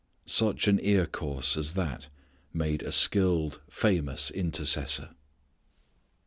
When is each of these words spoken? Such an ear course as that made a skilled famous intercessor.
Such 0.25 0.67
an 0.67 0.79
ear 0.81 1.05
course 1.05 1.55
as 1.55 1.75
that 1.75 2.07
made 2.51 2.81
a 2.81 2.91
skilled 2.91 3.59
famous 3.69 4.31
intercessor. 4.31 5.09